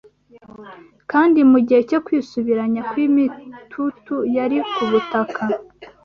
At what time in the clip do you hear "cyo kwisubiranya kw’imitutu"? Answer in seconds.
1.89-4.13